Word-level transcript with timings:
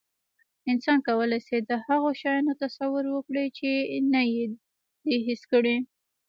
انسان 0.71 0.99
کولی 1.07 1.39
شي، 1.47 1.57
د 1.69 1.71
هغو 1.87 2.09
شیانو 2.21 2.51
تصور 2.63 3.03
وکړي، 3.11 3.45
چې 3.57 3.69
نه 4.13 4.21
یې 4.33 4.43
دي 5.05 5.15
حس 5.25 5.41
کړي. 5.51 5.75